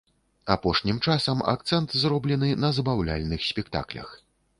Апошні 0.53 0.93
часам 1.09 1.43
акцэнт 1.51 1.93
зроблены 2.05 2.49
на 2.63 2.73
забаўляльных 2.79 3.45
спектаклях. 3.51 4.09